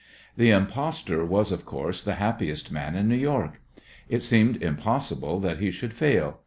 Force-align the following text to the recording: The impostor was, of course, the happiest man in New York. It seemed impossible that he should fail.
The 0.35 0.49
impostor 0.49 1.23
was, 1.23 1.51
of 1.51 1.63
course, 1.63 2.01
the 2.01 2.15
happiest 2.15 2.71
man 2.71 2.95
in 2.95 3.07
New 3.07 3.15
York. 3.15 3.61
It 4.09 4.23
seemed 4.23 4.59
impossible 4.63 5.39
that 5.41 5.59
he 5.59 5.69
should 5.69 5.93
fail. 5.93 6.39